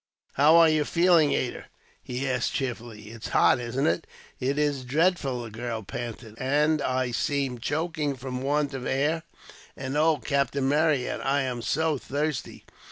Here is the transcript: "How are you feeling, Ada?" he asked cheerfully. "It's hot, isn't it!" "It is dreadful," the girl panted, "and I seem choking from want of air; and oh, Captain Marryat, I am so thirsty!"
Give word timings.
"How 0.33 0.55
are 0.55 0.67
you 0.67 0.83
feeling, 0.83 1.31
Ada?" 1.33 1.65
he 2.01 2.27
asked 2.27 2.53
cheerfully. 2.55 3.11
"It's 3.11 3.27
hot, 3.27 3.59
isn't 3.59 3.85
it!" 3.85 4.07
"It 4.39 4.57
is 4.57 4.83
dreadful," 4.83 5.43
the 5.43 5.51
girl 5.51 5.83
panted, 5.83 6.33
"and 6.39 6.81
I 6.81 7.11
seem 7.11 7.59
choking 7.59 8.15
from 8.15 8.41
want 8.41 8.73
of 8.73 8.87
air; 8.87 9.21
and 9.77 9.95
oh, 9.95 10.17
Captain 10.17 10.67
Marryat, 10.67 11.23
I 11.23 11.43
am 11.43 11.61
so 11.61 11.99
thirsty!" 11.99 12.65